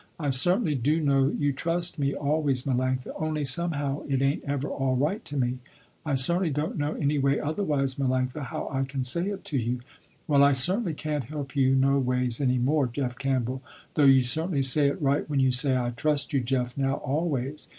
[0.19, 4.95] I certainly do know you trust me always Melanctha, only somehow it ain't ever all
[4.95, 5.59] right to me.
[6.03, 9.81] I certainly don't know any way otherwise Melanctha, how I can say it to you."
[10.27, 13.61] "Well I certainly can't help you no ways any more Jeff Campbell,
[13.93, 17.69] though you certainly say it right when you say I trust you Jeff now always.